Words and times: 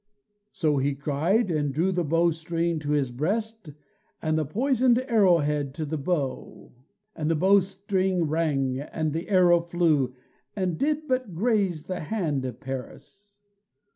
So 0.51 0.77
he 0.77 0.95
cried 0.95 1.51
and 1.51 1.71
drew 1.71 1.91
the 1.91 2.03
bowstring 2.03 2.79
to 2.79 2.89
his 2.89 3.11
breast 3.11 3.69
and 4.19 4.35
the 4.35 4.43
poisoned 4.47 4.97
arrowhead 5.07 5.75
to 5.75 5.85
the 5.85 5.99
bow, 5.99 6.71
and 7.15 7.29
the 7.29 7.35
bowstring 7.35 8.23
rang, 8.23 8.79
and 8.79 9.13
the 9.13 9.29
arrow 9.29 9.61
flew, 9.61 10.15
and 10.55 10.75
did 10.79 11.07
but 11.07 11.35
graze 11.35 11.83
the 11.83 11.99
hand 11.99 12.45
of 12.45 12.59
Paris. 12.59 13.37